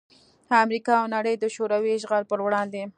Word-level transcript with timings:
امریکا 0.63 0.93
او 1.01 1.07
نړۍ 1.15 1.35
دشوروي 1.37 1.91
اشغال 1.97 2.23
پر 2.29 2.39
وړاندې 2.45 2.81